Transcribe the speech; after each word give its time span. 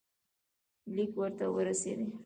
لیک 0.95 1.11
ورته 1.19 1.45
ورسېدی. 1.55 2.07